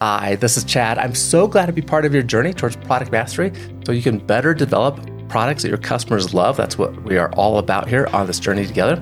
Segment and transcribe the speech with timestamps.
[0.00, 0.96] Hi, this is Chad.
[0.96, 3.52] I'm so glad to be part of your journey towards product mastery
[3.84, 6.56] so you can better develop products that your customers love.
[6.56, 8.94] That's what we are all about here on this journey together.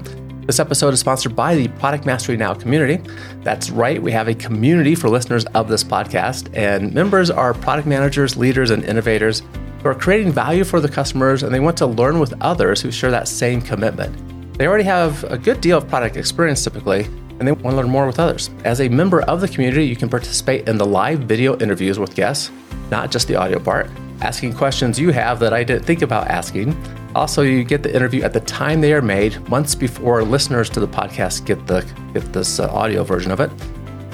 [0.47, 3.07] This episode is sponsored by the Product Mastery Now community.
[3.43, 7.87] That's right, we have a community for listeners of this podcast, and members are product
[7.87, 9.43] managers, leaders, and innovators
[9.83, 12.91] who are creating value for the customers and they want to learn with others who
[12.91, 14.17] share that same commitment.
[14.57, 17.07] They already have a good deal of product experience typically,
[17.39, 18.51] and they want to learn more with others.
[18.65, 22.15] As a member of the community, you can participate in the live video interviews with
[22.15, 22.51] guests,
[22.91, 23.91] not just the audio part,
[24.21, 26.77] asking questions you have that I didn't think about asking.
[27.15, 30.81] Also, you get the interview at the time they are made, months before listeners to
[30.81, 31.81] the podcast get the
[32.13, 33.51] get this uh, audio version of it.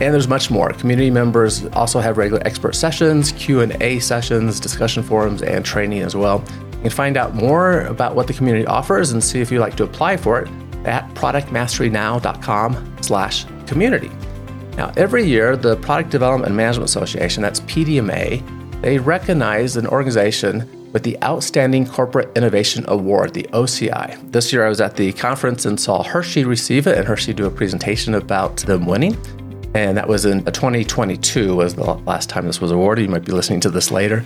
[0.00, 0.72] And there's much more.
[0.72, 6.42] Community members also have regular expert sessions, Q&A sessions, discussion forums, and training as well.
[6.72, 9.76] You can find out more about what the community offers and see if you'd like
[9.76, 10.48] to apply for it
[10.84, 14.10] at productmasterynow.com slash community.
[14.76, 18.42] Now, every year, the Product Development and Management Association, that's PDMA,
[18.80, 24.30] they recognize an organization with the Outstanding Corporate Innovation Award, the OCI.
[24.30, 27.46] This year I was at the conference and saw Hershey receive it and Hershey do
[27.46, 29.16] a presentation about them winning.
[29.74, 33.04] And that was in uh, 2022 was the last time this was awarded.
[33.06, 34.24] You might be listening to this later.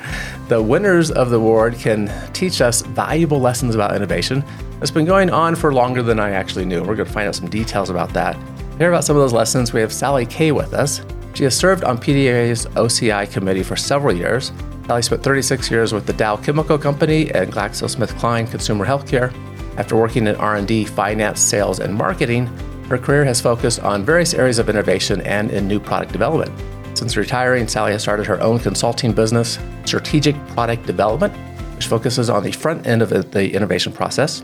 [0.49, 4.43] The winners of the award can teach us valuable lessons about innovation.
[4.83, 6.81] It's been going on for longer than I actually knew.
[6.81, 8.37] We're going to find out some details about that.
[8.79, 9.73] Hear about some of those lessons.
[9.73, 11.01] We have Sally Kay with us.
[11.35, 14.53] She has served on PDMA's OCI committee for several years.
[14.87, 19.33] Sally spent 36 years with the Dow Chemical Company and GlaxoSmithKline Consumer Healthcare.
[19.77, 22.47] After working in R&D, finance, sales, and marketing,
[22.89, 26.53] her career has focused on various areas of innovation and in new product development.
[26.97, 31.35] Since retiring, Sally has started her own consulting business, Strategic Product Development,
[31.75, 34.43] which focuses on the front end of the innovation process.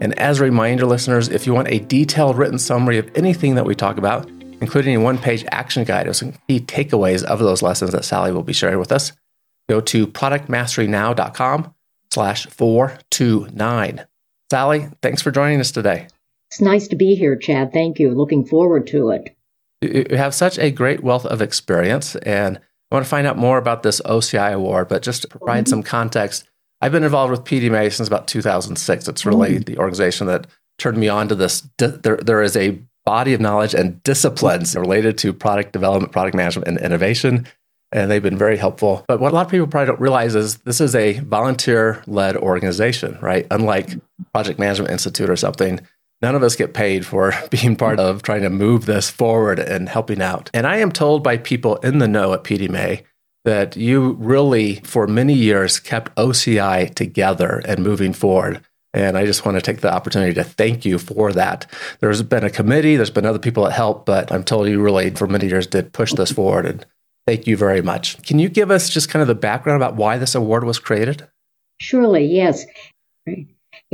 [0.00, 3.64] And as a reminder, listeners, if you want a detailed written summary of anything that
[3.64, 4.28] we talk about,
[4.60, 8.32] including a one page action guide of some key takeaways of those lessons that Sally
[8.32, 9.12] will be sharing with us,
[9.68, 11.74] go to productmasterynow.com
[12.10, 14.06] slash 429.
[14.50, 16.08] Sally, thanks for joining us today.
[16.52, 17.72] It's nice to be here, Chad.
[17.72, 18.10] Thank you.
[18.10, 19.34] Looking forward to it.
[19.80, 23.56] You have such a great wealth of experience, and I want to find out more
[23.56, 25.70] about this OCI award, but just to provide mm-hmm.
[25.70, 26.44] some context,
[26.82, 29.08] I've been involved with PDMA since about 2006.
[29.08, 29.64] It's really mm.
[29.64, 30.46] the organization that
[30.76, 31.66] turned me on to this.
[31.78, 36.68] There, there is a body of knowledge and disciplines related to product development, product management,
[36.68, 37.46] and innovation.
[37.92, 39.06] And they've been very helpful.
[39.08, 42.36] But what a lot of people probably don't realize is this is a volunteer led
[42.36, 43.46] organization, right?
[43.50, 43.94] Unlike
[44.34, 45.80] Project Management Institute or something,
[46.22, 49.88] none of us get paid for being part of trying to move this forward and
[49.88, 50.48] helping out.
[50.54, 53.02] And I am told by people in the know at PDMA
[53.44, 58.64] that you really, for many years, kept OCI together and moving forward.
[58.94, 61.66] And I just want to take the opportunity to thank you for that.
[62.00, 65.10] There's been a committee, there's been other people that helped, but I'm told you really,
[65.10, 66.66] for many years, did push this forward.
[66.66, 66.86] And
[67.26, 68.22] thank you very much.
[68.22, 71.26] Can you give us just kind of the background about why this award was created?
[71.80, 72.66] Surely, yes.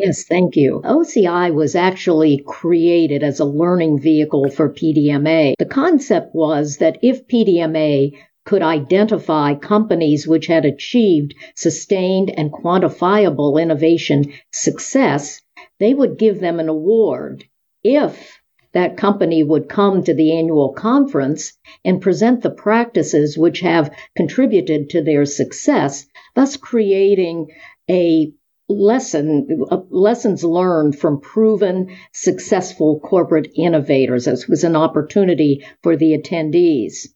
[0.01, 0.81] Yes, thank you.
[0.85, 5.55] OCI was actually created as a learning vehicle for PDMA.
[5.59, 8.13] The concept was that if PDMA
[8.45, 15.41] could identify companies which had achieved sustained and quantifiable innovation success,
[15.81, 17.43] they would give them an award
[17.83, 18.39] if
[18.73, 24.91] that company would come to the annual conference and present the practices which have contributed
[24.91, 27.49] to their success, thus creating
[27.91, 28.33] a
[28.69, 36.17] lesson uh, lessons learned from proven successful corporate innovators as was an opportunity for the
[36.19, 37.06] attendees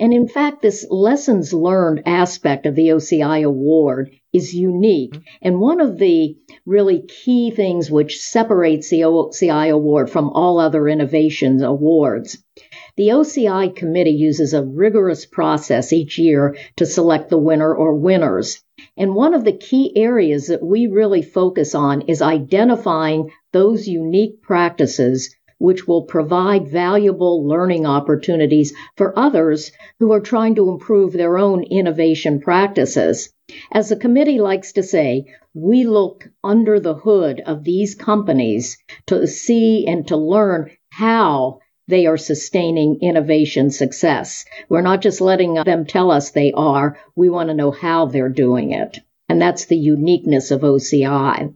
[0.00, 5.12] and in fact, this lessons learned aspect of the OCI award is unique.
[5.12, 5.22] Mm-hmm.
[5.42, 10.88] And one of the really key things which separates the OCI award from all other
[10.88, 12.38] innovations awards.
[12.96, 18.62] The OCI committee uses a rigorous process each year to select the winner or winners.
[18.98, 24.42] And one of the key areas that we really focus on is identifying those unique
[24.42, 31.38] practices which will provide valuable learning opportunities for others who are trying to improve their
[31.38, 33.32] own innovation practices.
[33.72, 39.26] As the committee likes to say, we look under the hood of these companies to
[39.26, 44.44] see and to learn how they are sustaining innovation success.
[44.68, 48.28] We're not just letting them tell us they are, we want to know how they're
[48.28, 49.00] doing it.
[49.28, 51.54] And that's the uniqueness of OCI.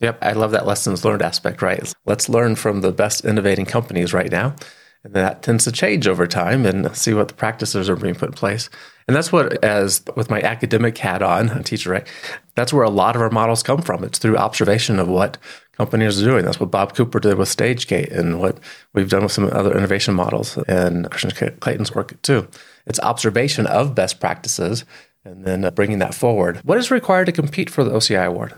[0.00, 1.92] Yep, I love that lessons learned aspect, right?
[2.06, 4.54] Let's learn from the best innovating companies right now.
[5.02, 8.30] And that tends to change over time and see what the practices are being put
[8.30, 8.68] in place.
[9.08, 12.06] And that's what, as with my academic hat on, a teacher, right?
[12.54, 14.04] That's where a lot of our models come from.
[14.04, 15.38] It's through observation of what
[15.80, 16.44] companies are doing.
[16.44, 18.58] That's what Bob Cooper did with StageGate and what
[18.92, 22.46] we've done with some other innovation models and Christian Clayton's work too.
[22.84, 24.84] It's observation of best practices
[25.24, 26.58] and then uh, bringing that forward.
[26.64, 28.52] What is required to compete for the OCI award?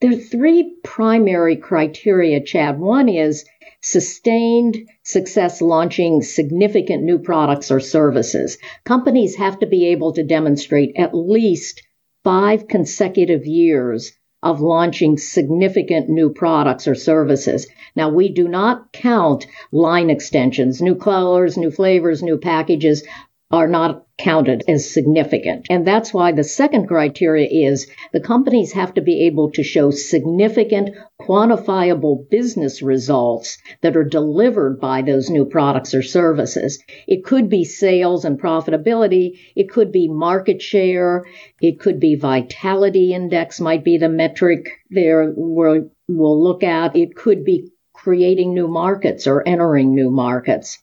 [0.00, 2.80] There are three primary criteria, Chad.
[2.80, 3.44] One is
[3.80, 8.58] sustained success launching significant new products or services.
[8.84, 11.80] Companies have to be able to demonstrate at least
[12.24, 14.10] five consecutive years
[14.42, 17.66] of launching significant new products or services.
[17.94, 23.02] Now, we do not count line extensions, new colors, new flavors, new packages
[23.50, 25.66] are not counted as significant.
[25.70, 29.90] And that's why the second criteria is the companies have to be able to show
[29.90, 36.80] significant quantifiable business results that are delivered by those new products or services.
[37.08, 39.38] It could be sales and profitability.
[39.56, 41.24] It could be market share.
[41.60, 46.94] It could be vitality index might be the metric there we'll, look at.
[46.94, 50.78] It could be creating new markets or entering new markets.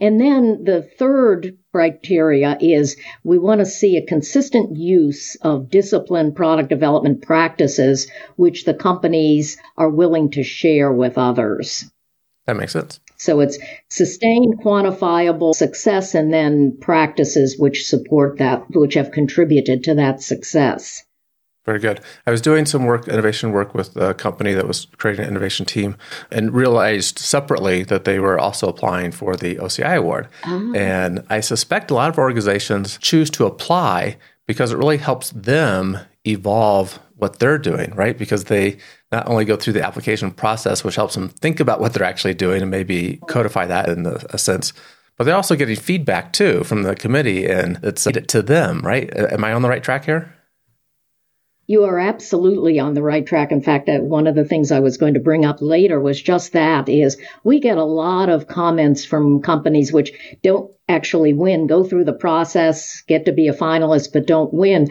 [0.00, 6.36] And then the third criteria is we want to see a consistent use of disciplined
[6.36, 11.84] product development practices, which the companies are willing to share with others.
[12.46, 13.00] That makes sense.
[13.16, 19.94] So it's sustained, quantifiable success, and then practices which support that, which have contributed to
[19.94, 21.04] that success.
[21.64, 22.00] Very good.
[22.26, 25.64] I was doing some work, innovation work with a company that was creating an innovation
[25.64, 25.96] team
[26.30, 30.28] and realized separately that they were also applying for the OCI award.
[30.44, 30.74] Oh.
[30.74, 35.98] And I suspect a lot of organizations choose to apply because it really helps them
[36.26, 38.18] evolve what they're doing, right?
[38.18, 38.76] Because they
[39.10, 42.34] not only go through the application process, which helps them think about what they're actually
[42.34, 44.74] doing and maybe codify that in a sense,
[45.16, 49.14] but they're also getting feedback too from the committee and it's to them, right?
[49.16, 50.33] Am I on the right track here?
[51.66, 53.50] You are absolutely on the right track.
[53.50, 56.20] In fact, uh, one of the things I was going to bring up later was
[56.20, 60.12] just that is we get a lot of comments from companies which
[60.42, 64.90] don't actually win, go through the process, get to be a finalist, but don't win.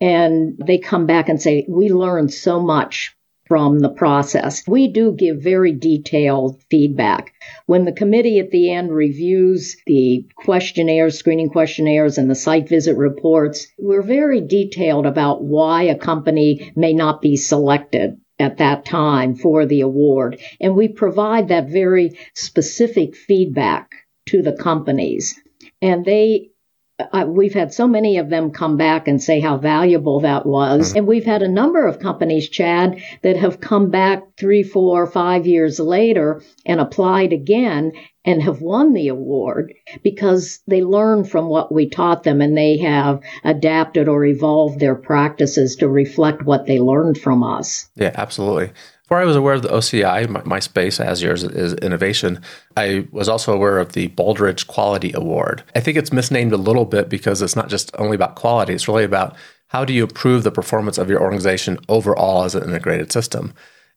[0.00, 3.14] And they come back and say, we learned so much
[3.46, 4.66] from the process.
[4.66, 7.32] We do give very detailed feedback.
[7.66, 12.96] When the committee at the end reviews the questionnaires, screening questionnaires, and the site visit
[12.96, 19.34] reports, we're very detailed about why a company may not be selected at that time
[19.34, 20.40] for the award.
[20.60, 23.92] And we provide that very specific feedback
[24.26, 25.38] to the companies.
[25.80, 26.50] And they
[26.98, 30.88] uh, we've had so many of them come back and say how valuable that was.
[30.88, 30.98] Mm-hmm.
[30.98, 35.46] And we've had a number of companies, Chad, that have come back three, four, five
[35.46, 37.92] years later and applied again
[38.24, 42.78] and have won the award because they learned from what we taught them and they
[42.78, 47.90] have adapted or evolved their practices to reflect what they learned from us.
[47.96, 48.70] Yeah, absolutely.
[49.04, 52.40] Before I was aware of the OCI, my, my space as yours is innovation,
[52.74, 55.62] I was also aware of the Baldrige Quality Award.
[55.76, 58.88] I think it's misnamed a little bit because it's not just only about quality, it's
[58.88, 59.36] really about
[59.68, 63.52] how do you improve the performance of your organization overall as an integrated system.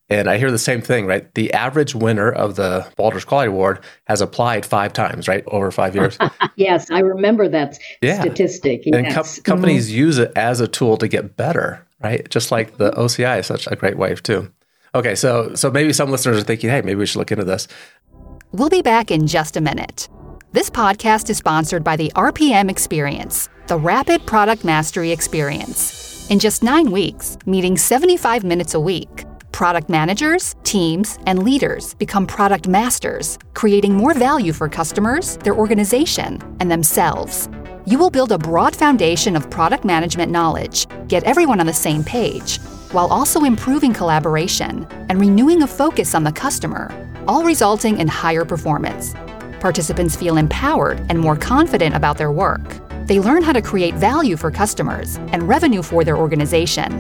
[0.10, 1.34] And I hear the same thing, right?
[1.36, 5.44] The average winner of the Baldrige Quality Award has applied five times, right?
[5.48, 6.18] Over five years.
[6.58, 8.20] yes, I remember that yeah.
[8.20, 8.82] statistic.
[8.86, 8.96] Yes.
[8.96, 10.00] And com- companies mm-hmm.
[10.00, 12.30] use it as a tool to get better, right?
[12.30, 14.52] Just like the OCI is such a great way too.
[14.96, 17.68] Okay, so so maybe some listeners are thinking, hey, maybe we should look into this.
[18.52, 20.08] We'll be back in just a minute.
[20.54, 26.30] This podcast is sponsored by the RPM Experience, the Rapid Product Mastery Experience.
[26.32, 32.26] In just nine weeks, meeting 75 minutes a week, product managers, teams, and leaders become
[32.26, 37.50] product masters, creating more value for customers, their organization, and themselves.
[37.86, 42.04] You will build a broad foundation of product management knowledge, get everyone on the same
[42.04, 42.60] page,
[42.94, 46.92] while also improving collaboration and renewing a focus on the customer,
[47.28, 49.14] all resulting in higher performance.
[49.60, 52.62] Participants feel empowered and more confident about their work.
[53.06, 56.92] They learn how to create value for customers and revenue for their organization.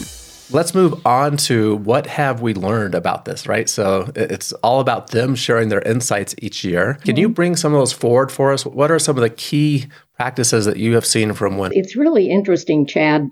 [0.51, 3.69] let's move on to what have we learned about this, right?
[3.69, 6.97] So it's all about them sharing their insights each year.
[7.05, 8.65] Can you bring some of those forward for us?
[8.65, 9.85] What are some of the key
[10.17, 11.71] practices that you have seen from when?
[11.73, 13.29] It's really interesting, Chad.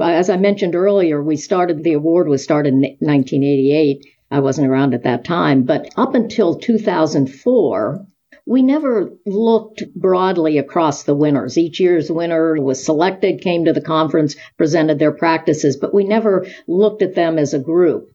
[0.00, 4.06] As I mentioned earlier, we started the award was started in 1988.
[4.30, 8.06] I wasn't around at that time, but up until 2004,
[8.46, 11.58] we never looked broadly across the winners.
[11.58, 16.46] Each year's winner was selected, came to the conference, presented their practices, but we never
[16.66, 18.11] looked at them as a group.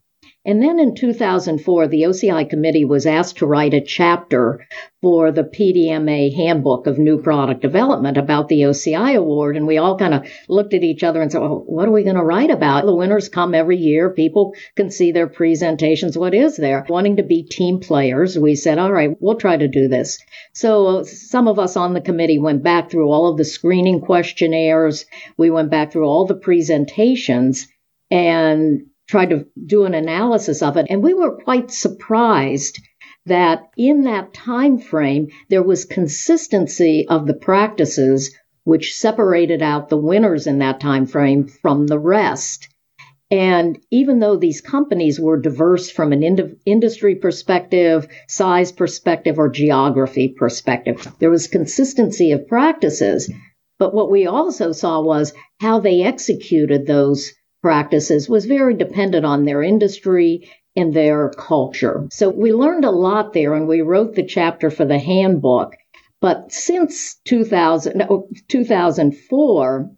[0.47, 4.65] And then in 2004, the OCI committee was asked to write a chapter
[5.01, 9.57] for the PDMA handbook of new product development about the OCI award.
[9.57, 12.05] And we all kind of looked at each other and said, well, what are we
[12.05, 12.85] going to write about?
[12.85, 14.09] The winners come every year.
[14.09, 16.17] People can see their presentations.
[16.17, 16.85] What is there?
[16.87, 20.17] Wanting to be team players, we said, all right, we'll try to do this.
[20.53, 25.07] So some of us on the committee went back through all of the screening questionnaires.
[25.35, 27.67] We went back through all the presentations
[28.09, 32.79] and tried to do an analysis of it and we were quite surprised
[33.25, 38.33] that in that time frame there was consistency of the practices
[38.63, 42.67] which separated out the winners in that time frame from the rest
[43.29, 49.49] and even though these companies were diverse from an ind- industry perspective, size perspective, or
[49.49, 53.29] geography perspective, there was consistency of practices.
[53.79, 57.33] But what we also saw was how they executed those
[57.67, 62.07] practices was very dependent on their industry and their culture.
[62.13, 65.75] So we learned a lot there and we wrote the chapter for the handbook.
[66.21, 68.07] But since 2000,
[68.47, 69.91] 2004,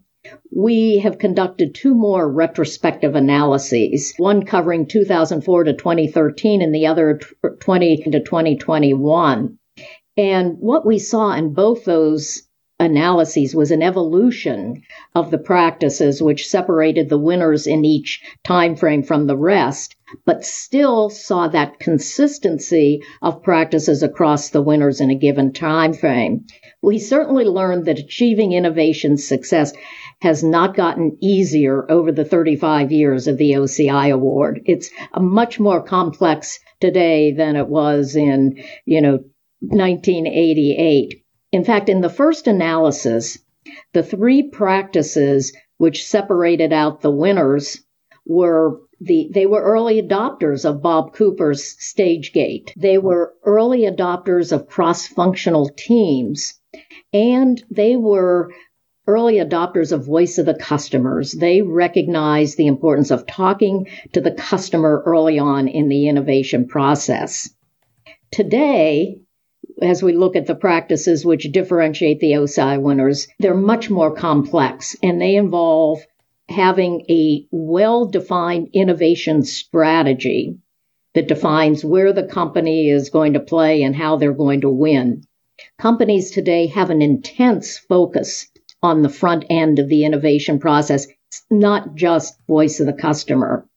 [0.50, 7.20] we have conducted two more retrospective analyses, one covering 2004 to 2013 and the other
[7.60, 9.58] 20 to 2021.
[10.16, 12.42] And what we saw in both those
[12.80, 14.82] analyses was an evolution
[15.14, 19.94] of the practices which separated the winners in each time frame from the rest
[20.24, 26.44] but still saw that consistency of practices across the winners in a given time frame
[26.82, 29.72] we certainly learned that achieving innovation success
[30.22, 34.62] has not gotten easier over the 35 years of the OCI award.
[34.64, 39.18] It's much more complex today than it was in, you know,
[39.60, 41.19] 1988.
[41.52, 43.38] In fact, in the first analysis,
[43.92, 47.82] the three practices which separated out the winners
[48.26, 52.72] were the, they were early adopters of Bob Cooper's stage gate.
[52.76, 56.60] They were early adopters of cross-functional teams
[57.12, 58.52] and they were
[59.06, 61.32] early adopters of voice of the customers.
[61.32, 67.50] They recognized the importance of talking to the customer early on in the innovation process.
[68.30, 69.22] Today,
[69.82, 74.96] as we look at the practices which differentiate the OCI winners, they're much more complex
[75.02, 76.00] and they involve
[76.48, 80.58] having a well defined innovation strategy
[81.14, 85.22] that defines where the company is going to play and how they're going to win.
[85.78, 88.48] Companies today have an intense focus
[88.82, 93.68] on the front end of the innovation process, it's not just voice of the customer.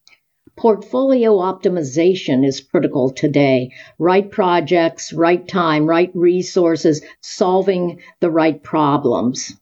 [0.56, 3.72] Portfolio optimization is critical today.
[3.98, 9.54] Right projects, right time, right resources, solving the right problems.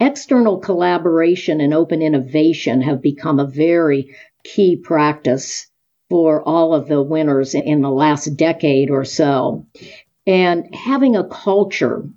[0.00, 5.68] External collaboration and open innovation have become a very key practice
[6.08, 9.66] for all of the winners in the last decade or so.
[10.26, 12.08] And having a culture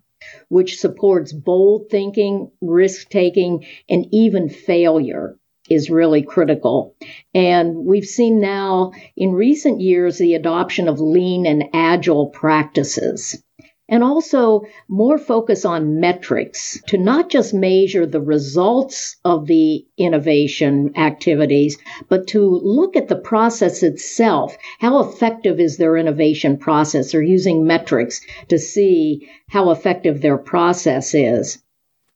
[0.50, 5.38] which supports bold thinking, risk taking, and even failure
[5.70, 6.96] is really critical.
[7.34, 13.41] And we've seen now in recent years the adoption of lean and agile practices.
[13.89, 20.93] And also more focus on metrics to not just measure the results of the innovation
[20.98, 21.77] activities,
[22.08, 24.58] but to look at the process itself.
[24.79, 27.12] How effective is their innovation process?
[27.12, 31.62] They're using metrics to see how effective their process is.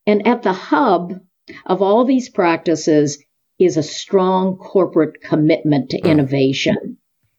[0.06, 1.20] And at the hub
[1.66, 3.24] of all these practices
[3.60, 6.98] is a strong corporate commitment to innovation.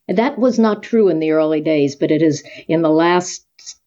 [0.09, 3.45] And that was not true in the early days, but it is in the last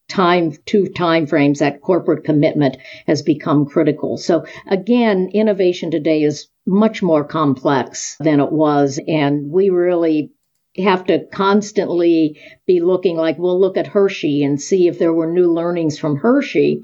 [0.07, 4.17] time two time frames that corporate commitment has become critical.
[4.17, 10.31] So again, innovation today is much more complex than it was and we really
[10.77, 15.31] have to constantly be looking like we'll look at Hershey and see if there were
[15.31, 16.83] new learnings from Hershey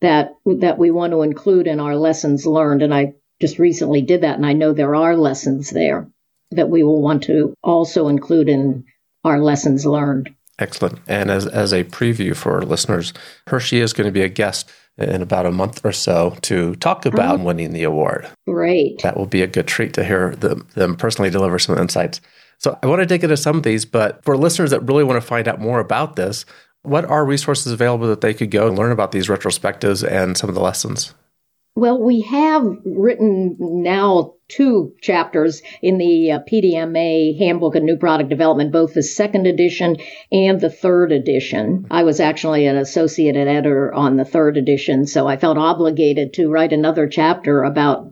[0.00, 4.22] that that we want to include in our lessons learned and I just recently did
[4.22, 6.08] that, and I know there are lessons there
[6.52, 8.84] that we will want to also include in
[9.24, 10.34] our lessons learned.
[10.58, 11.00] Excellent.
[11.06, 13.12] And as, as a preview for our listeners,
[13.46, 17.02] Hershey is going to be a guest in about a month or so to talk
[17.02, 17.14] mm-hmm.
[17.14, 17.44] about oh.
[17.44, 18.28] winning the award.
[18.46, 19.02] Great.
[19.02, 22.20] That will be a good treat to hear them, them personally deliver some insights.
[22.58, 25.20] So I want to dig into some of these, but for listeners that really want
[25.20, 26.46] to find out more about this,
[26.82, 30.48] what are resources available that they could go and learn about these retrospectives and some
[30.48, 31.12] of the lessons?
[31.76, 38.30] Well, we have written now two chapters in the uh, PDMA Handbook of New Product
[38.30, 39.98] Development, both the second edition
[40.32, 41.86] and the third edition.
[41.90, 46.48] I was actually an associate editor on the third edition, so I felt obligated to
[46.48, 48.10] write another chapter about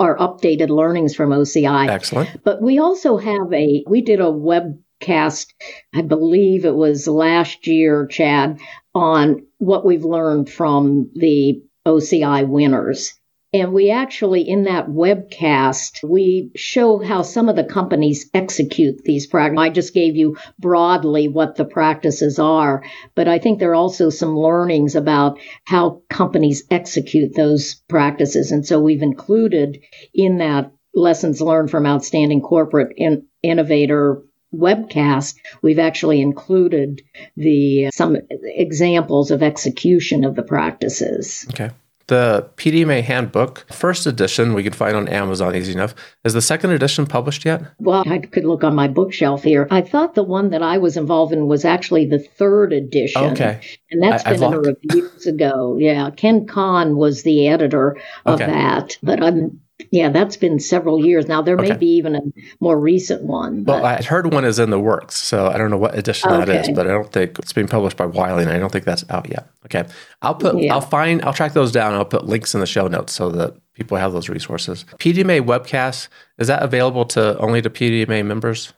[0.00, 1.90] our updated learnings from OCI.
[1.90, 2.42] Excellent.
[2.42, 5.48] But we also have a, we did a webcast,
[5.92, 8.60] I believe it was last year, Chad,
[8.94, 13.14] on what we've learned from the OCI winners.
[13.54, 19.28] And we actually, in that webcast, we show how some of the companies execute these
[19.28, 19.60] practices.
[19.60, 22.82] I just gave you broadly what the practices are,
[23.14, 28.50] but I think there are also some learnings about how companies execute those practices.
[28.50, 29.78] And so we've included
[30.12, 34.24] in that lessons learned from outstanding corporate in, innovator
[34.54, 37.02] webcast, we've actually included
[37.36, 41.46] the some examples of execution of the practices.
[41.50, 41.70] Okay.
[42.06, 45.94] The PDMA handbook, first edition, we can find on Amazon easy enough.
[46.22, 47.62] Is the second edition published yet?
[47.78, 49.66] Well, I could look on my bookshelf here.
[49.70, 53.24] I thought the one that I was involved in was actually the third edition.
[53.32, 53.58] Okay.
[53.90, 55.78] And that's I, been a review years ago.
[55.80, 56.10] Yeah.
[56.10, 57.96] Ken Kahn was the editor
[58.26, 58.50] of okay.
[58.50, 58.98] that.
[59.02, 59.60] But I'm
[59.94, 61.40] yeah, that's been several years now.
[61.40, 62.20] There may be even a
[62.58, 63.62] more recent one.
[63.62, 63.82] But.
[63.82, 66.44] Well, I heard one is in the works, so I don't know what edition okay.
[66.44, 68.86] that is, but I don't think it's being published by Wiley, and I don't think
[68.86, 69.48] that's out yet.
[69.66, 69.84] Okay,
[70.20, 70.74] I'll put, yeah.
[70.74, 71.94] I'll find, I'll track those down.
[71.94, 74.84] I'll put links in the show notes so that people have those resources.
[74.98, 76.08] PDMA webcast
[76.38, 78.72] is that available to only to PDMA members?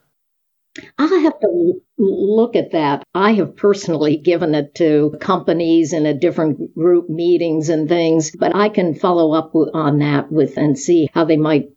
[0.99, 3.04] I have to look at that.
[3.14, 8.54] I have personally given it to companies in a different group meetings and things, but
[8.54, 11.71] I can follow up on that with and see how they might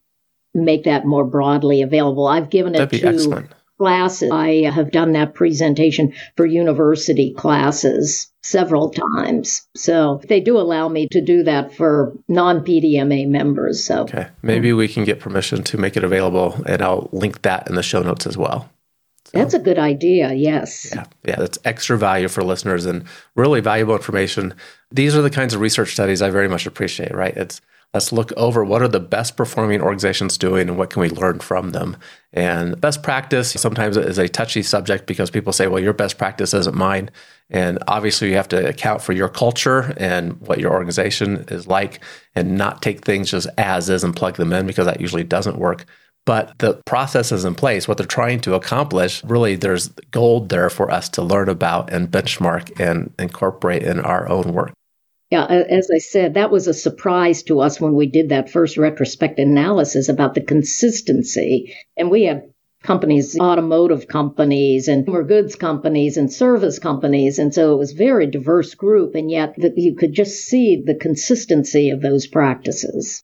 [0.53, 2.27] make that more broadly available.
[2.27, 3.51] I've given it to excellent.
[3.77, 4.31] classes.
[4.31, 9.67] I have done that presentation for university classes several times.
[9.75, 13.83] So they do allow me to do that for non PDMA members.
[13.83, 17.69] So okay, maybe we can get permission to make it available, and I'll link that
[17.69, 18.69] in the show notes as well.
[19.31, 20.33] That's a good idea.
[20.33, 20.89] Yes.
[20.93, 21.05] Yeah.
[21.25, 21.35] Yeah.
[21.37, 23.05] That's extra value for listeners and
[23.35, 24.53] really valuable information.
[24.91, 27.35] These are the kinds of research studies I very much appreciate, right?
[27.35, 27.61] It's
[27.93, 31.39] let's look over what are the best performing organizations doing and what can we learn
[31.39, 31.97] from them.
[32.33, 36.53] And best practice sometimes is a touchy subject because people say, well, your best practice
[36.53, 37.09] isn't mine.
[37.49, 42.03] And obviously, you have to account for your culture and what your organization is like
[42.35, 45.57] and not take things just as is and plug them in because that usually doesn't
[45.57, 45.85] work
[46.29, 47.87] but the process is in place.
[47.87, 52.07] What they're trying to accomplish, really, there's gold there for us to learn about and
[52.07, 54.71] benchmark and incorporate in our own work.
[55.31, 58.77] Yeah, as I said, that was a surprise to us when we did that first
[58.77, 61.75] retrospective analysis about the consistency.
[61.97, 62.43] And we have
[62.83, 67.39] companies, automotive companies and consumer goods companies and service companies.
[67.39, 69.15] And so it was a very diverse group.
[69.15, 73.23] And yet you could just see the consistency of those practices.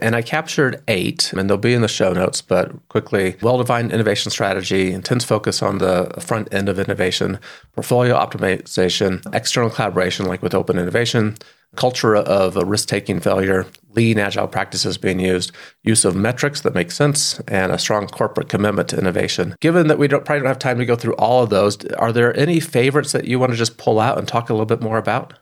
[0.00, 3.92] And I captured eight, and they'll be in the show notes, but quickly well defined
[3.92, 7.38] innovation strategy, intense focus on the front end of innovation,
[7.74, 11.36] portfolio optimization, external collaboration, like with open innovation,
[11.76, 16.90] culture of risk taking failure, lean agile practices being used, use of metrics that make
[16.90, 19.54] sense, and a strong corporate commitment to innovation.
[19.60, 22.12] Given that we don't, probably don't have time to go through all of those, are
[22.12, 24.80] there any favorites that you want to just pull out and talk a little bit
[24.80, 25.34] more about?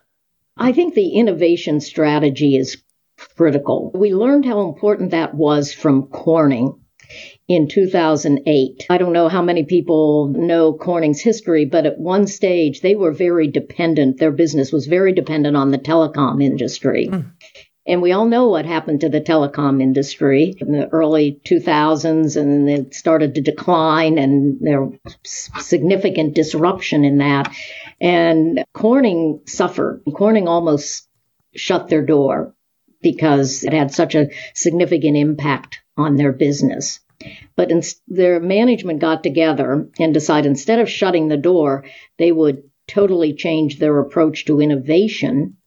[0.57, 2.77] I think the innovation strategy is
[3.39, 3.89] critical.
[3.95, 6.77] We learned how important that was from Corning
[7.47, 8.85] in 2008.
[8.89, 13.13] I don't know how many people know Corning's history, but at one stage they were
[13.13, 14.17] very dependent.
[14.17, 17.07] Their business was very dependent on the telecom industry.
[17.07, 17.31] Mm.
[17.87, 22.69] And we all know what happened to the telecom industry in the early 2000s, and
[22.69, 25.15] it started to decline, and there was
[25.59, 27.55] significant disruption in that.
[28.01, 30.03] And Corning suffered.
[30.13, 31.07] Corning almost
[31.55, 32.53] shut their door
[33.01, 36.99] because it had such a significant impact on their business.
[37.55, 41.85] But in, their management got together and decided instead of shutting the door,
[42.17, 45.57] they would totally change their approach to innovation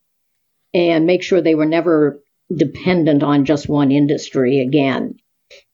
[0.74, 2.22] and make sure they were never
[2.54, 5.18] dependent on just one industry again.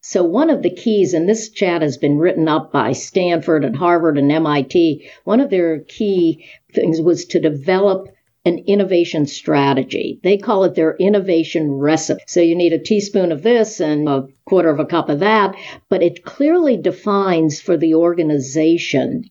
[0.00, 3.76] So one of the keys, and this chat has been written up by Stanford and
[3.76, 8.08] Harvard and MIT, one of their key things was to develop
[8.44, 10.20] an innovation strategy.
[10.22, 12.22] They call it their innovation recipe.
[12.26, 15.54] So you need a teaspoon of this and a quarter of a cup of that,
[15.88, 19.24] but it clearly defines for the organization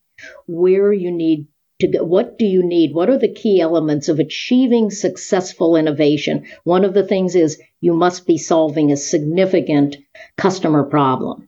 [0.45, 1.47] where you need
[1.79, 2.93] to go, what do you need?
[2.93, 6.45] What are the key elements of achieving successful innovation?
[6.63, 9.97] One of the things is you must be solving a significant
[10.37, 11.46] customer problem.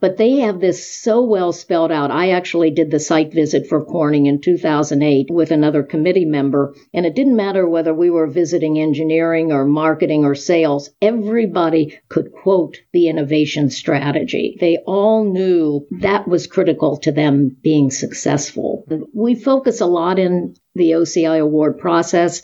[0.00, 2.10] But they have this so well spelled out.
[2.10, 7.04] I actually did the site visit for Corning in 2008 with another committee member, and
[7.06, 10.90] it didn't matter whether we were visiting engineering or marketing or sales.
[11.02, 14.56] Everybody could quote the innovation strategy.
[14.60, 18.84] They all knew that was critical to them being successful.
[19.12, 22.42] We focus a lot in the OCI award process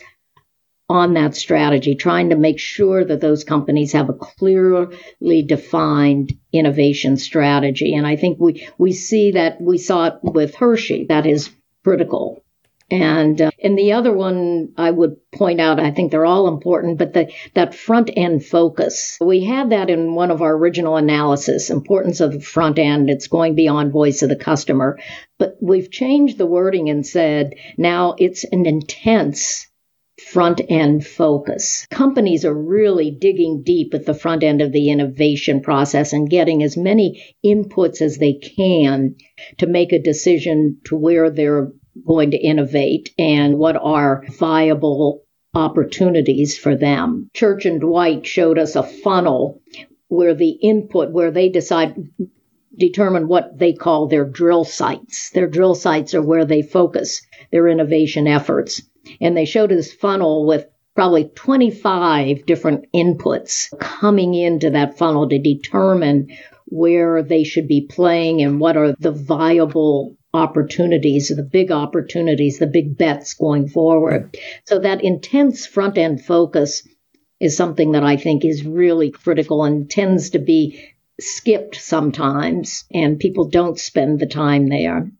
[0.90, 7.16] on that strategy, trying to make sure that those companies have a clearly defined innovation
[7.16, 7.94] strategy.
[7.94, 11.06] And I think we, we see that we saw it with Hershey.
[11.08, 11.48] That is
[11.84, 12.42] critical.
[12.90, 16.98] And uh, and the other one I would point out, I think they're all important,
[16.98, 19.16] but the, that front end focus.
[19.20, 23.08] We had that in one of our original analysis, importance of the front end.
[23.08, 24.98] It's going beyond voice of the customer.
[25.38, 29.69] But we've changed the wording and said now it's an intense
[30.28, 31.86] front end focus.
[31.90, 36.62] Companies are really digging deep at the front end of the innovation process and getting
[36.62, 39.16] as many inputs as they can
[39.58, 41.72] to make a decision to where they're
[42.06, 45.22] going to innovate and what are viable
[45.54, 47.28] opportunities for them.
[47.34, 49.60] Church and Dwight showed us a funnel
[50.08, 51.94] where the input, where they decide
[52.76, 55.30] determine what they call their drill sites.
[55.30, 58.82] Their drill sites are where they focus their innovation efforts
[59.20, 65.38] and they showed this funnel with probably 25 different inputs coming into that funnel to
[65.38, 66.28] determine
[66.66, 72.66] where they should be playing and what are the viable opportunities, the big opportunities, the
[72.66, 74.36] big bets going forward.
[74.66, 76.86] So that intense front end focus
[77.40, 83.18] is something that I think is really critical and tends to be skipped sometimes, and
[83.18, 85.10] people don't spend the time there.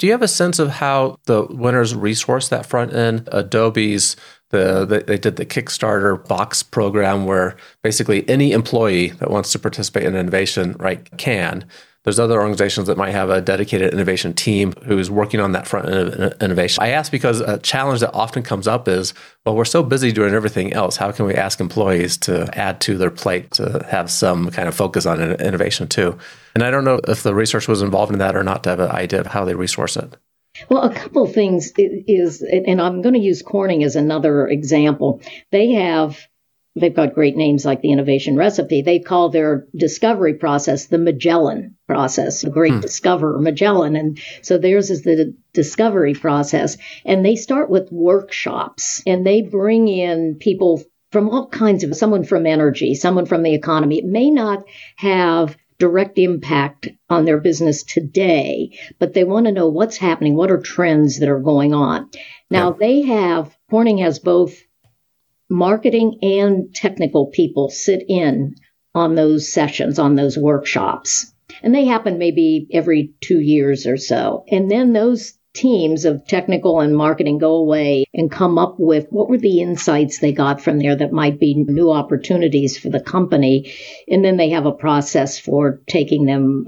[0.00, 3.28] Do you have a sense of how the winners resource that front end?
[3.32, 4.16] Adobe's
[4.48, 9.58] the, the, they did the Kickstarter box program where basically any employee that wants to
[9.58, 11.66] participate in innovation right can.
[12.04, 15.88] There's other organizations that might have a dedicated innovation team who's working on that front
[15.88, 16.82] end of innovation.
[16.82, 19.12] I ask because a challenge that often comes up is,
[19.44, 20.96] well, we're so busy doing everything else.
[20.96, 24.74] How can we ask employees to add to their plate to have some kind of
[24.74, 26.18] focus on innovation too?
[26.54, 28.80] And I don't know if the research was involved in that or not to have
[28.80, 30.16] an idea of how they resource it.
[30.68, 35.20] Well, a couple things is, and I'm going to use Corning as another example.
[35.52, 36.18] They have
[36.80, 38.82] they've got great names like the innovation recipe.
[38.82, 42.80] They call their discovery process the Magellan process, the great hmm.
[42.80, 43.96] discoverer Magellan.
[43.96, 46.76] And so theirs is the discovery process.
[47.04, 52.24] And they start with workshops and they bring in people from all kinds of someone
[52.24, 53.98] from energy, someone from the economy.
[53.98, 54.64] It may not
[54.96, 60.50] have direct impact on their business today, but they want to know what's happening, what
[60.50, 62.10] are trends that are going on.
[62.50, 62.76] Now yeah.
[62.78, 64.60] they have Corning has both
[65.50, 68.54] marketing and technical people sit in
[68.94, 71.32] on those sessions, on those workshops.
[71.62, 74.44] And they happen maybe every two years or so.
[74.50, 79.28] And then those teams of technical and marketing go away and come up with what
[79.28, 83.72] were the insights they got from there that might be new opportunities for the company.
[84.08, 86.64] And then they have a process for taking them,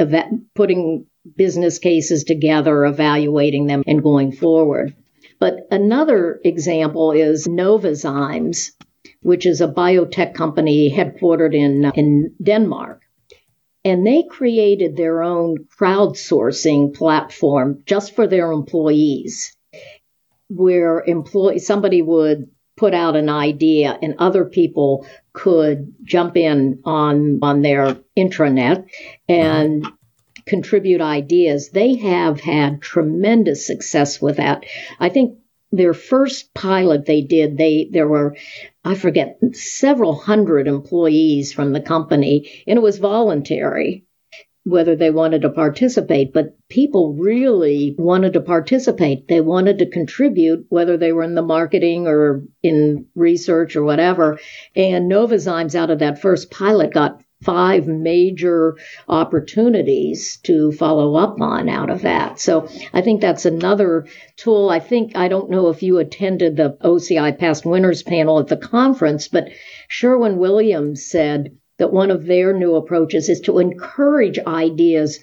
[0.57, 4.97] putting business cases together, evaluating them, and going forward.
[5.43, 8.71] But another example is Novozymes,
[9.23, 13.03] which is a biotech company headquartered in, uh, in Denmark.
[13.85, 19.57] And they created their own crowdsourcing platform just for their employees,
[20.49, 27.41] where employee, somebody would put out an idea and other people could jump in on,
[27.43, 28.87] on their intranet
[29.29, 29.89] and
[30.47, 31.71] contribute ideas.
[31.71, 34.65] They have had tremendous success with that.
[34.99, 35.39] I think
[35.71, 38.37] their first pilot they did, they there were
[38.85, 44.05] I forget several hundred employees from the company, and it was voluntary
[44.65, 49.27] whether they wanted to participate, but people really wanted to participate.
[49.27, 54.39] They wanted to contribute, whether they were in the marketing or in research or whatever.
[54.77, 58.77] And Novozymes out of that first pilot got five major
[59.09, 62.41] opportunities to follow up on out of that.
[62.41, 64.71] So I think that's another tool.
[64.71, 68.57] I think, I don't know if you attended the OCI Past Winners panel at the
[68.57, 69.49] conference, but
[69.89, 75.19] Sherwin Williams said that one of their new approaches is to encourage ideas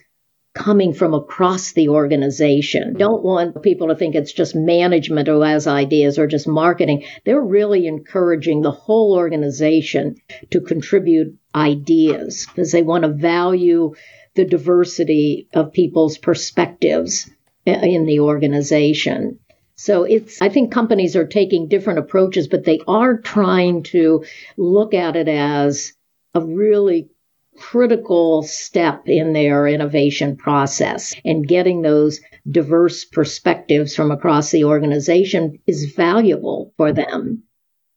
[0.60, 2.94] coming from across the organization.
[2.94, 7.06] Don't want people to think it's just management who has ideas or just marketing.
[7.24, 10.18] They're really encouraging the whole organization
[10.52, 13.96] to contribute ideas because they want to value
[14.36, 17.30] the diversity of people's perspectives
[17.66, 19.40] uh, in the organization.
[19.76, 24.26] So it's, I think companies are taking different approaches, but they are trying to
[24.58, 25.94] look at it as
[26.34, 27.12] a really
[27.60, 32.20] critical step in their innovation process and getting those
[32.50, 37.44] diverse perspectives from across the organization is valuable for them.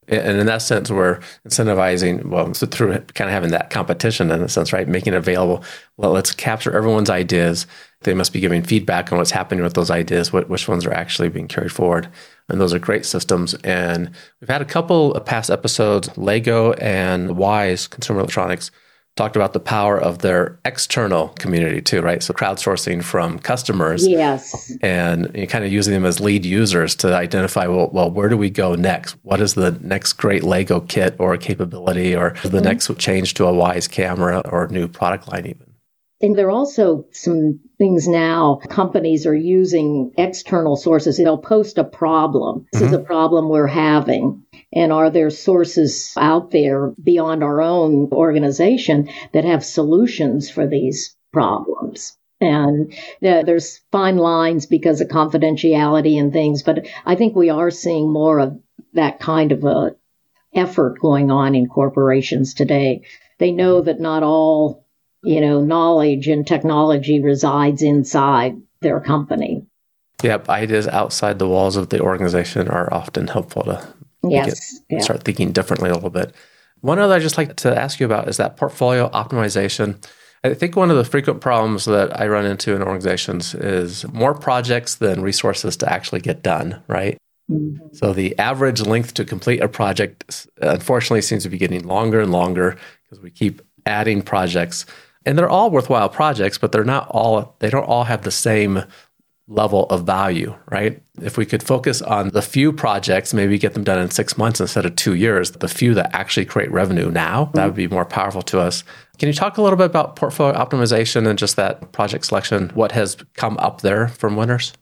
[0.09, 4.43] And in that sense, we're incentivizing, well, so through kind of having that competition in
[4.43, 4.89] a sense, right?
[4.89, 5.63] Making it available.
[5.97, 7.69] Well, let's capture everyone's ideas.
[8.01, 10.93] They must be giving feedback on what's happening with those ideas, what, which ones are
[10.93, 12.09] actually being carried forward.
[12.49, 13.55] And those are great systems.
[13.63, 18.73] And we've had a couple of past episodes, Lego and Wyze Consumer Electronics,
[19.17, 22.23] talked about the power of their external community too, right?
[22.23, 24.07] So crowdsourcing from customers.
[24.07, 24.73] Yes.
[24.81, 28.37] And you kind of using them as lead users to identify, well, well, where do
[28.37, 29.13] we go next?
[29.23, 32.65] What is the next great Lego kit or capability or the mm-hmm.
[32.65, 35.73] next change to a Wyze camera or new product line even?
[36.23, 41.19] And there are also some things now companies are using external sources.
[41.19, 42.67] They'll post a problem.
[42.73, 42.95] This mm-hmm.
[42.95, 44.45] is a problem we're having.
[44.73, 51.17] And are there sources out there beyond our own organization that have solutions for these
[51.33, 52.17] problems?
[52.41, 58.13] And there's fine lines because of confidentiality and things, but I think we are seeing
[58.13, 58.61] more of
[58.95, 59.95] that kind of a
[60.55, 63.03] effort going on in corporations today.
[63.39, 64.83] They know that not all
[65.25, 69.65] you know, knowledge and technology resides inside their company.
[70.23, 73.87] Yep, ideas outside the walls of the organization are often helpful to
[74.25, 76.35] yes, get, start thinking differently a little bit.
[76.81, 80.05] One other I'd just like to ask you about is that portfolio optimization.
[80.45, 84.35] I think one of the frequent problems that I run into in organizations is more
[84.35, 87.17] projects than resources to actually get done, right?
[87.51, 87.95] Mm-hmm.
[87.95, 92.33] So the average length to complete a project, unfortunately, seems to be getting longer and
[92.33, 94.87] longer because we keep adding projects
[95.25, 98.85] and they're all worthwhile projects, but they're not all, they don't all have the same
[99.49, 101.03] level of value, right?
[101.21, 104.61] If we could focus on the few projects, maybe get them done in six months
[104.61, 108.05] instead of two years, the few that actually create revenue now, that would be more
[108.05, 108.85] powerful to us.
[109.19, 112.71] Can you talk a little bit about portfolio optimization and just that project selection?
[112.75, 114.73] What has come up there from winners?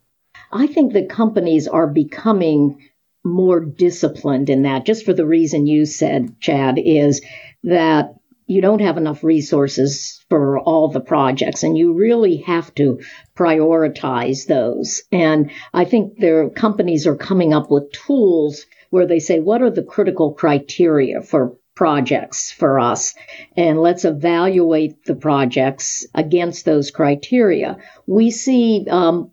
[0.53, 2.81] I think that companies are becoming
[3.25, 7.23] more disciplined in that, just for the reason you said, Chad, is
[7.65, 8.15] that
[8.51, 12.99] you don't have enough resources for all the projects and you really have to
[13.37, 15.03] prioritize those.
[15.13, 19.71] And I think their companies are coming up with tools where they say, what are
[19.71, 23.15] the critical criteria for projects for us?
[23.57, 27.77] And let's evaluate the projects against those criteria.
[28.09, 29.31] We see um,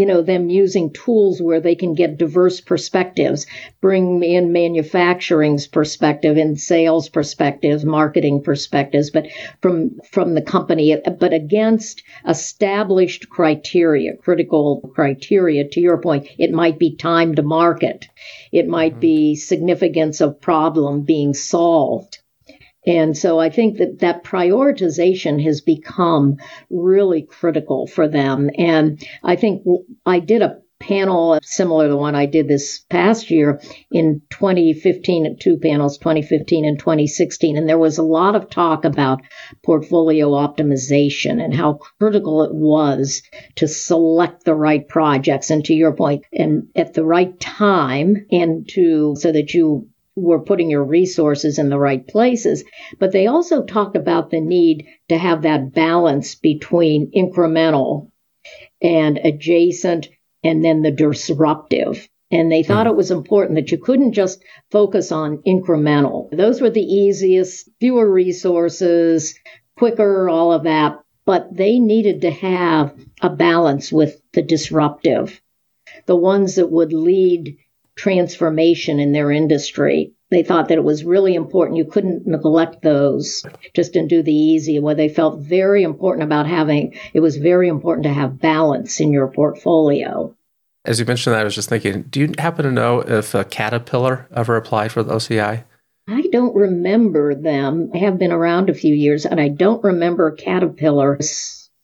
[0.00, 3.46] you know, them using tools where they can get diverse perspectives,
[3.82, 9.26] bring in manufacturing's perspective and sales perspectives, marketing perspectives, but
[9.60, 15.68] from, from the company, but against established criteria, critical criteria.
[15.68, 18.08] To your point, it might be time to market.
[18.52, 19.00] It might mm-hmm.
[19.00, 22.19] be significance of problem being solved.
[22.86, 26.36] And so I think that that prioritization has become
[26.70, 28.50] really critical for them.
[28.56, 29.64] And I think
[30.06, 33.60] I did a panel similar to the one I did this past year
[33.92, 37.56] in 2015, two panels, 2015 and 2016.
[37.56, 39.20] And there was a lot of talk about
[39.62, 43.22] portfolio optimization and how critical it was
[43.56, 48.66] to select the right projects and to your point and at the right time and
[48.70, 49.89] to so that you
[50.20, 52.64] were putting your resources in the right places.
[52.98, 58.10] But they also talked about the need to have that balance between incremental
[58.82, 60.08] and adjacent
[60.42, 62.08] and then the disruptive.
[62.30, 62.92] And they thought hmm.
[62.92, 66.30] it was important that you couldn't just focus on incremental.
[66.30, 69.34] Those were the easiest, fewer resources,
[69.76, 71.00] quicker, all of that.
[71.26, 75.40] But they needed to have a balance with the disruptive,
[76.06, 77.56] the ones that would lead
[78.00, 80.14] transformation in their industry.
[80.30, 81.76] They thought that it was really important.
[81.76, 84.80] You couldn't neglect those just and do the easy.
[84.80, 89.12] What they felt very important about having, it was very important to have balance in
[89.12, 90.34] your portfolio.
[90.86, 93.44] As you mentioned that, I was just thinking, do you happen to know if a
[93.44, 95.64] Caterpillar ever applied for the OCI?
[96.08, 97.90] I don't remember them.
[97.92, 101.18] I have been around a few years and I don't remember Caterpillar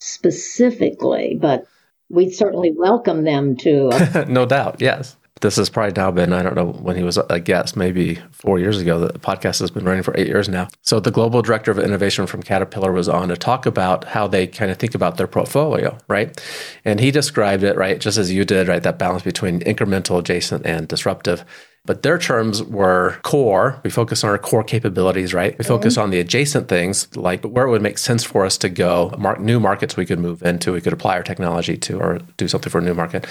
[0.00, 1.66] specifically, but
[2.08, 3.88] we'd certainly welcome them to.
[3.88, 7.18] Uh, no doubt, yes this has probably now been, I don't know when he was
[7.18, 8.98] a guest, maybe four years ago.
[8.98, 10.68] The podcast has been running for eight years now.
[10.82, 14.46] So the global director of innovation from Caterpillar was on to talk about how they
[14.46, 16.40] kind of think about their portfolio, right?
[16.84, 20.64] And he described it, right, just as you did, right, that balance between incremental, adjacent,
[20.64, 21.44] and disruptive.
[21.86, 23.80] But their terms were core.
[23.84, 25.56] We focus on our core capabilities, right?
[25.56, 26.02] We focus mm-hmm.
[26.02, 29.38] on the adjacent things, like where it would make sense for us to go, mar-
[29.38, 32.70] new markets we could move into, we could apply our technology to, or do something
[32.70, 33.26] for a new market,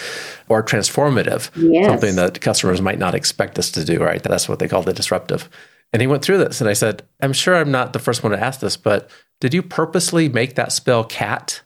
[0.48, 1.86] or transformative, yes.
[1.86, 4.24] something that customers might not expect us to do, right?
[4.24, 5.50] That's what they call the disruptive.
[5.92, 8.32] And he went through this, and I said, I'm sure I'm not the first one
[8.32, 9.10] to ask this, but
[9.42, 11.62] did you purposely make that spell cat?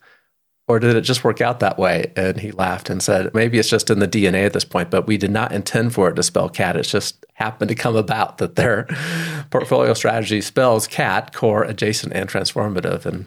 [0.69, 2.13] Or did it just work out that way?
[2.15, 5.07] And he laughed and said, maybe it's just in the DNA at this point, but
[5.07, 6.77] we did not intend for it to spell cat.
[6.77, 8.83] It's just happened to come about that their
[9.49, 13.07] portfolio strategy spells cat, core, adjacent, and transformative.
[13.07, 13.25] And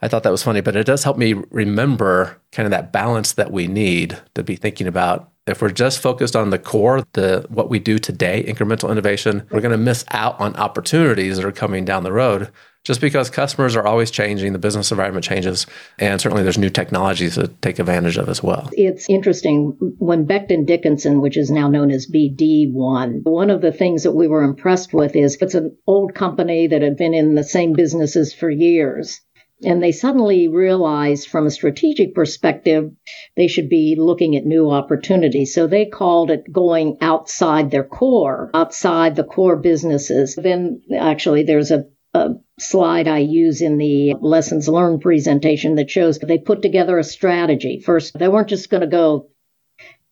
[0.00, 3.32] I thought that was funny, but it does help me remember kind of that balance
[3.32, 5.32] that we need to be thinking about.
[5.46, 9.60] If we're just focused on the core, the what we do today, incremental innovation, we're
[9.60, 12.50] going to miss out on opportunities that are coming down the road
[12.86, 15.66] just because customers are always changing, the business environment changes,
[15.98, 18.70] and certainly there's new technologies to take advantage of as well.
[18.72, 24.04] It's interesting when Becton Dickinson, which is now known as BD1, One of the things
[24.04, 27.42] that we were impressed with is it's an old company that had been in the
[27.42, 29.20] same businesses for years.
[29.64, 32.92] And they suddenly realized from a strategic perspective,
[33.36, 35.54] they should be looking at new opportunities.
[35.54, 40.34] So they called it going outside their core, outside the core businesses.
[40.36, 46.18] Then actually there's a a slide I use in the lessons learned presentation that shows
[46.18, 47.82] they put together a strategy.
[47.84, 49.28] First, they weren't just going to go,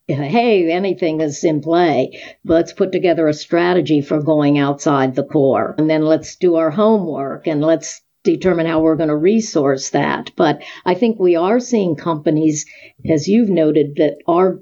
[0.06, 2.22] hey, anything is in play.
[2.44, 5.74] Let's put together a strategy for going outside the core.
[5.78, 10.32] And then let's do our homework and let's determine how we're going to resource that.
[10.34, 12.66] But I think we are seeing companies,
[13.08, 14.58] as you've noted, that are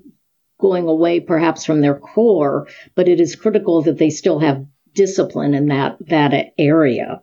[0.60, 5.54] going away perhaps from their core, but it is critical that they still have discipline
[5.54, 7.22] in that, that area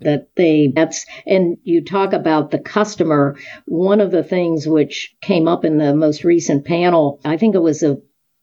[0.00, 5.46] that they that's and you talk about the customer one of the things which came
[5.46, 7.96] up in the most recent panel i think it was a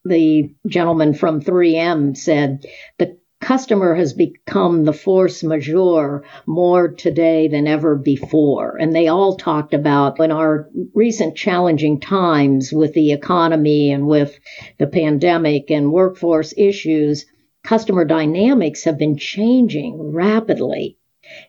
[0.06, 2.66] the gentleman from 3m said
[2.98, 9.36] the customer has become the force majeure more today than ever before and they all
[9.36, 14.40] talked about in our recent challenging times with the economy and with
[14.78, 17.26] the pandemic and workforce issues
[17.64, 20.98] customer dynamics have been changing rapidly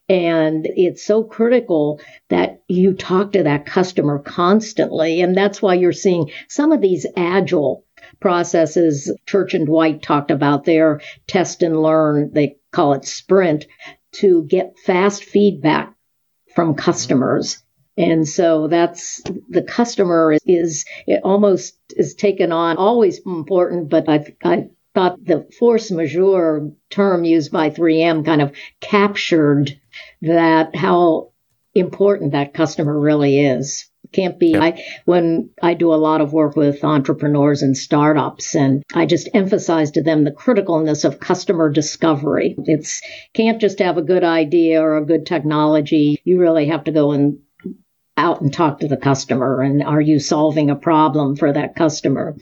[0.08, 5.20] and it's so critical that you talk to that customer constantly.
[5.20, 7.84] And that's why you're seeing some of these agile
[8.22, 9.12] processes.
[9.26, 12.30] Church and Dwight talked about their test and learn.
[12.32, 13.66] They call it sprint
[14.12, 15.92] to get fast feedback
[16.54, 17.62] from customers.
[17.98, 24.08] And so that's the customer is, is it almost is taken on always important, but
[24.08, 29.78] I, I thought the force majeure term used by 3M kind of captured
[30.22, 31.32] that how
[31.74, 33.90] important that customer really is.
[34.12, 34.50] Can't be.
[34.50, 34.62] Yep.
[34.62, 39.28] I when I do a lot of work with entrepreneurs and startups, and I just
[39.32, 42.54] emphasize to them the criticalness of customer discovery.
[42.58, 43.00] It's
[43.34, 46.20] can't just have a good idea or a good technology.
[46.24, 47.38] You really have to go and
[48.16, 52.36] out and talk to the customer and are you solving a problem for that customer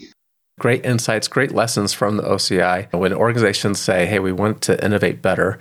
[0.61, 2.92] great insights, great lessons from the OCI.
[2.92, 5.59] When organizations say, hey, we want to innovate better,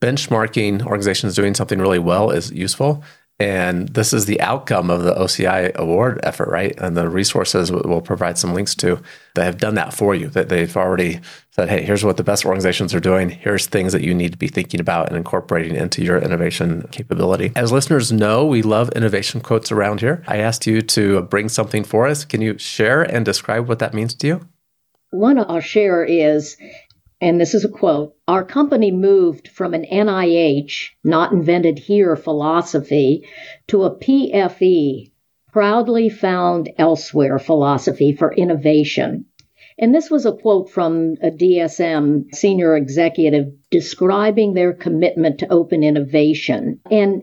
[0.00, 3.02] benchmarking organizations doing something really well is useful.
[3.38, 6.78] And this is the outcome of the OCI award effort, right?
[6.78, 9.02] And the resources we'll provide some links to
[9.34, 12.44] that have done that for you, that they've already said, hey, here's what the best
[12.44, 13.30] organizations are doing.
[13.30, 17.52] Here's things that you need to be thinking about and incorporating into your innovation capability.
[17.56, 20.22] As listeners know, we love innovation quotes around here.
[20.28, 22.24] I asked you to bring something for us.
[22.24, 24.48] Can you share and describe what that means to you?
[25.10, 26.56] One I'll share is
[27.22, 33.28] and this is a quote Our company moved from an NIH, not invented here philosophy,
[33.68, 35.12] to a PFE,
[35.52, 39.26] proudly found elsewhere philosophy for innovation.
[39.78, 45.84] And this was a quote from a DSM senior executive describing their commitment to open
[45.84, 46.80] innovation.
[46.90, 47.22] And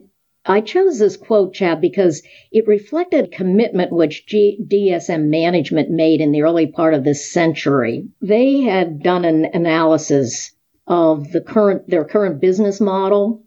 [0.49, 6.31] I chose this quote, Chad, because it reflected commitment which G- DSM management made in
[6.31, 8.07] the early part of this century.
[8.19, 10.51] They had done an analysis
[10.87, 13.43] of the current their current business model,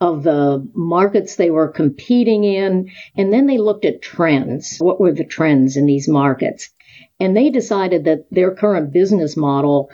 [0.00, 4.76] of the markets they were competing in, and then they looked at trends.
[4.78, 6.70] What were the trends in these markets?
[7.18, 9.90] And they decided that their current business model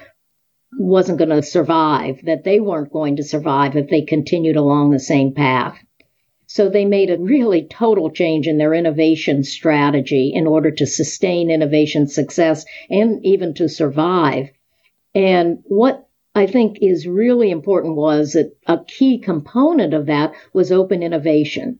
[0.78, 4.98] wasn't going to survive, that they weren't going to survive if they continued along the
[4.98, 5.78] same path.
[6.54, 11.50] So they made a really total change in their innovation strategy in order to sustain
[11.50, 14.50] innovation success and even to survive.
[15.14, 20.70] And what I think is really important was that a key component of that was
[20.70, 21.78] open innovation.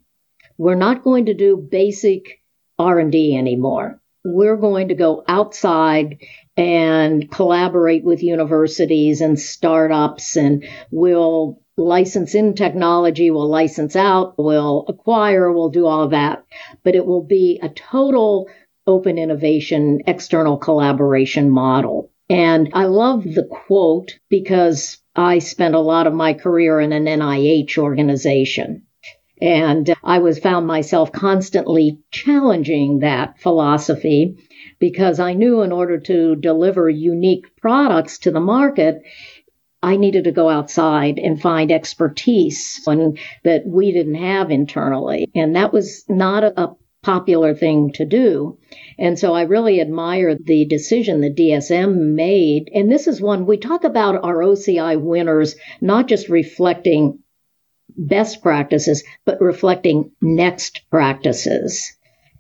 [0.57, 2.41] We're not going to do basic
[2.79, 4.01] R&D anymore.
[4.25, 6.23] we're going to go outside
[6.57, 14.85] and collaborate with universities and startups and we'll license in technology, we'll license out, we'll
[14.89, 16.45] acquire, we'll do all of that.
[16.83, 18.49] But it will be a total
[18.87, 22.11] open innovation, external collaboration model.
[22.29, 27.05] And I love the quote because I spent a lot of my career in an
[27.05, 28.87] NIH organization.
[29.41, 34.37] And I was found myself constantly challenging that philosophy
[34.79, 39.03] because I knew in order to deliver unique products to the market,
[39.83, 45.29] I needed to go outside and find expertise that we didn't have internally.
[45.35, 48.59] And that was not a, a popular thing to do.
[48.99, 52.71] And so I really admire the decision that DSM made.
[52.73, 57.19] And this is one we talk about our OCI winners, not just reflecting
[57.97, 61.93] best practices, but reflecting next practices.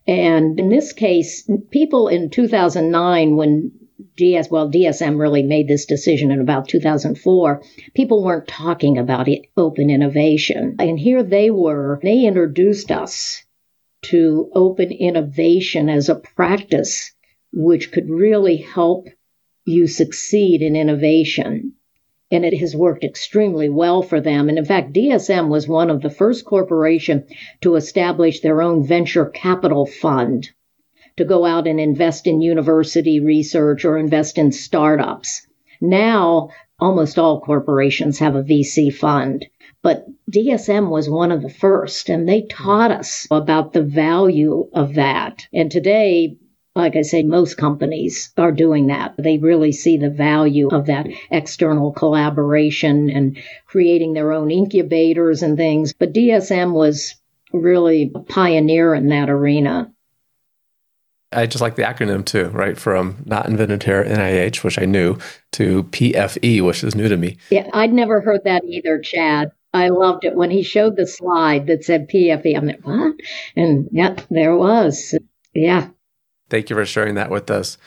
[0.06, 3.72] And in this case, people in 2009, when
[4.16, 7.62] DS, well, DSM really made this decision in about 2004.
[7.94, 10.76] People weren't talking about it, open innovation.
[10.78, 11.98] And here they were.
[12.02, 13.42] They introduced us
[14.02, 17.12] to open innovation as a practice
[17.52, 19.08] which could really help
[19.64, 21.74] you succeed in innovation
[22.32, 24.48] and it has worked extremely well for them.
[24.48, 27.26] And in fact, DSM was one of the first corporation
[27.60, 30.48] to establish their own venture capital fund
[31.16, 35.46] to go out and invest in university research or invest in startups.
[35.80, 39.46] Now, almost all corporations have a VC fund,
[39.82, 44.94] but DSM was one of the first and they taught us about the value of
[44.94, 45.46] that.
[45.52, 46.36] And today,
[46.74, 49.14] like I say, most companies are doing that.
[49.18, 53.36] They really see the value of that external collaboration and
[53.66, 55.92] creating their own incubators and things.
[55.92, 57.14] But DSM was
[57.52, 59.92] really a pioneer in that arena.
[61.32, 62.78] I just like the acronym too, right?
[62.78, 65.18] From not invented here, NIH, which I knew,
[65.52, 67.38] to PFE, which is new to me.
[67.50, 69.52] Yeah, I'd never heard that either, Chad.
[69.74, 72.56] I loved it when he showed the slide that said PFE.
[72.56, 73.14] I'm like, what?
[73.56, 75.14] And yeah, there was.
[75.54, 75.88] Yeah,
[76.52, 77.78] Thank you for sharing that with us.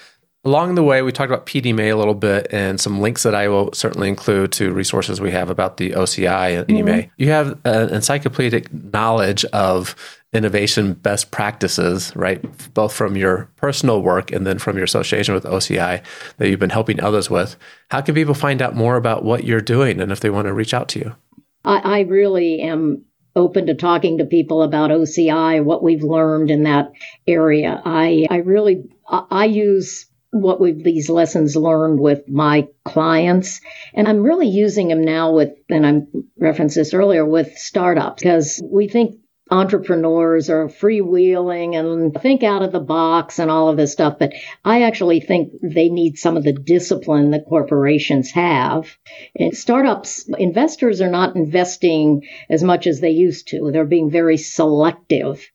[0.44, 3.48] Along the way, we talked about PDMA a little bit and some links that I
[3.48, 6.84] will certainly include to resources we have about the OCI and PDMA.
[6.84, 7.12] Mm-hmm.
[7.18, 9.96] You have an encyclopedic knowledge of
[10.36, 12.44] innovation best practices, right?
[12.74, 16.04] Both from your personal work and then from your association with OCI
[16.38, 17.56] that you've been helping others with.
[17.90, 20.54] How can people find out more about what you're doing and if they want to
[20.54, 21.16] reach out to you?
[21.64, 23.06] I, I really am
[23.36, 26.92] open to talking to people about OCI, what we've learned in that
[27.28, 27.82] area.
[27.84, 33.62] I, I really, I use what we've these lessons learned with my clients
[33.94, 36.02] and i'm really using them now with and i
[36.38, 39.16] referenced this earlier with startups because we think
[39.52, 44.18] entrepreneurs are freewheeling and think out of the box and all of this stuff.
[44.20, 44.34] But
[44.64, 48.98] I actually think they need some of the discipline that corporations have.
[49.36, 53.70] And startups, investors are not investing as much as they used to.
[53.72, 55.48] They're being very selective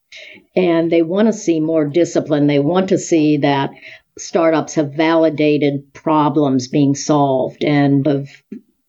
[0.54, 2.46] and they want to see more discipline.
[2.46, 3.70] They want to see that
[4.18, 8.28] startups have validated problems being solved and have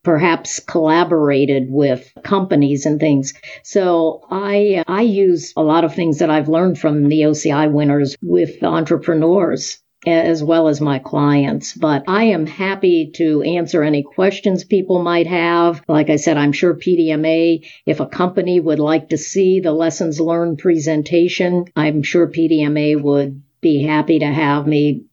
[0.03, 3.33] perhaps collaborated with companies and things.
[3.63, 8.15] So I I use a lot of things that I've learned from the OCI winners
[8.21, 11.73] with entrepreneurs as well as my clients.
[11.73, 15.83] But I am happy to answer any questions people might have.
[15.87, 20.19] Like I said, I'm sure PDMA, if a company would like to see the lessons
[20.19, 25.05] learned presentation, I'm sure PDMA would be happy to have me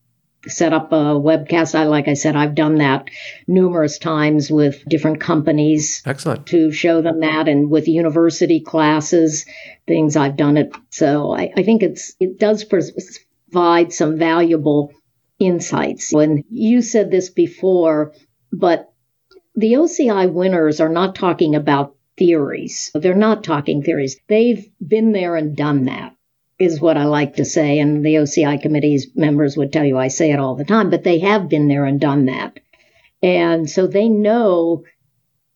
[0.47, 1.75] set up a webcast.
[1.75, 3.09] I, like I said, I've done that
[3.47, 6.03] numerous times with different companies.
[6.07, 6.47] Excellent.
[6.49, 9.47] To show them that and with university classes,
[9.87, 10.73] things I've done it.
[10.91, 14.93] So I, I think it's, it does provide some valuable
[15.39, 16.13] insights.
[16.13, 18.13] When you said this before,
[18.53, 18.93] but
[19.55, 22.91] the OCI winners are not talking about theories.
[22.95, 24.17] They're not talking theories.
[24.29, 26.15] They've been there and done that
[26.59, 27.79] is what I like to say.
[27.79, 31.05] And the OCI committee's members would tell you I say it all the time, but
[31.05, 32.59] they have been there and done that.
[33.23, 34.85] And so they know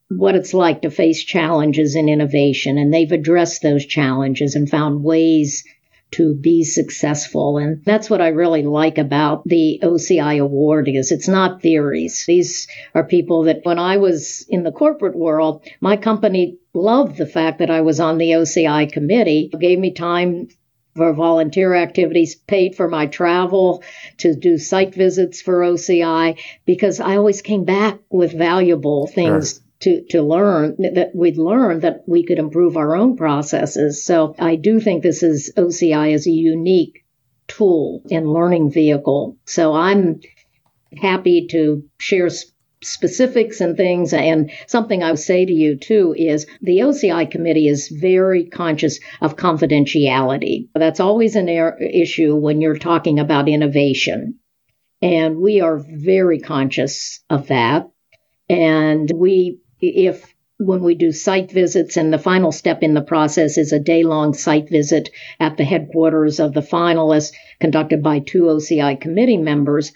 [0.08, 5.02] what it's like to face challenges in innovation and they've addressed those challenges and found
[5.02, 5.64] ways
[6.12, 7.56] to be successful.
[7.56, 12.24] And that's what I really like about the OCI award is it's not theories.
[12.26, 17.26] These are people that when I was in the corporate world, my company loved the
[17.26, 20.48] fact that I was on the OCI committee, gave me time
[20.94, 23.82] for volunteer activities, paid for my travel
[24.18, 29.54] to do site visits for OCI because I always came back with valuable things.
[29.54, 29.62] Sure.
[29.82, 34.04] To, to learn that we'd learned that we could improve our own processes.
[34.04, 37.04] So I do think this is OCI is a unique
[37.48, 39.38] tool and learning vehicle.
[39.44, 40.20] So I'm
[40.96, 42.30] happy to share
[42.84, 44.12] specifics and things.
[44.12, 48.98] And something I would say to you too is the OCI committee is very conscious
[49.20, 50.68] of confidentiality.
[50.74, 54.38] That's always an issue when you're talking about innovation.
[55.00, 57.90] And we are very conscious of that.
[58.48, 63.58] And we, if when we do site visits, and the final step in the process
[63.58, 65.10] is a day long site visit
[65.40, 69.92] at the headquarters of the finalists conducted by two OCI committee members.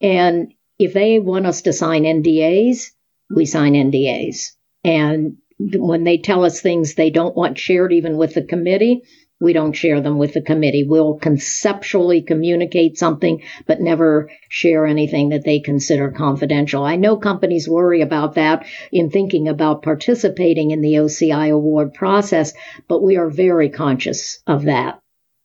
[0.00, 2.86] And if they want us to sign NDAs,
[3.28, 4.52] we sign NDAs.
[4.82, 9.02] And when they tell us things they don't want shared even with the committee,
[9.42, 10.84] we don't share them with the committee.
[10.84, 16.82] We'll conceptually communicate something, but never share anything that they consider confidential.
[16.82, 22.54] I know companies worry about that in thinking about participating in the OCI award process,
[22.88, 24.98] but we are very conscious of that.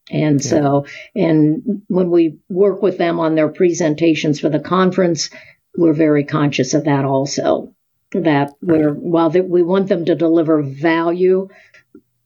[0.10, 0.50] And yeah.
[0.50, 0.86] so,
[1.16, 5.30] and when we work with them on their presentations for the conference,
[5.76, 7.74] we're very conscious of that also.
[8.12, 11.50] That we're, while we want them to deliver value,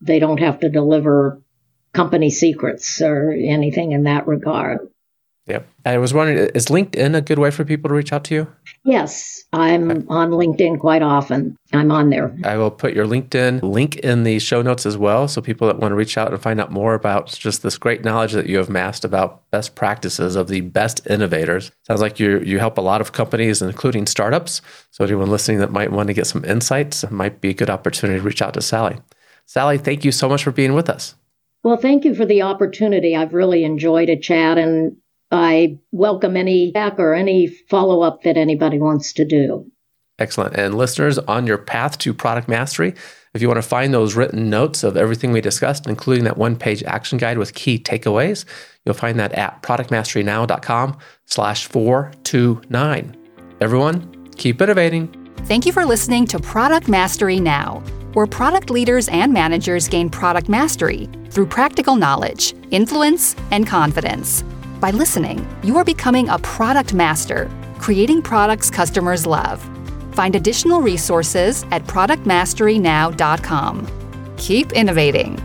[0.02, 1.42] they don't have to deliver
[1.94, 4.90] company secrets or anything in that regard.
[5.48, 5.68] Yep.
[5.86, 8.48] I was wondering, is LinkedIn a good way for people to reach out to you?
[8.84, 10.06] Yes, I'm okay.
[10.08, 11.58] on LinkedIn quite often.
[11.74, 12.36] I'm on there.
[12.44, 15.28] I will put your LinkedIn link in the show notes as well.
[15.28, 18.04] So people that want to reach out and find out more about just this great
[18.04, 21.72] knowledge that you have amassed about best practices of the best innovators.
[21.88, 24.62] Sounds like you you help a lot of companies, including startups.
[24.92, 28.20] So anyone listening that might want to get some insights might be a good opportunity
[28.20, 28.98] to reach out to Sally.
[29.46, 31.16] Sally, thank you so much for being with us.
[31.64, 33.16] Well, thank you for the opportunity.
[33.16, 34.96] I've really enjoyed a chat and
[35.32, 39.72] I welcome any back or any follow up that anybody wants to do.
[40.18, 40.56] Excellent.
[40.56, 42.94] And listeners, on your path to product mastery,
[43.34, 46.56] if you want to find those written notes of everything we discussed, including that one
[46.56, 48.44] page action guide with key takeaways,
[48.86, 53.16] you'll find that at productmasterynow.com slash 429.
[53.62, 55.14] Everyone, keep innovating.
[55.46, 60.50] Thank you for listening to Product Mastery Now where product leaders and managers gain product
[60.50, 64.44] mastery through practical knowledge, influence, and confidence.
[64.80, 69.62] By listening, you are becoming a product master, creating products customers love.
[70.14, 73.88] Find additional resources at productmasterynow.com.
[74.38, 75.38] Keep innovating.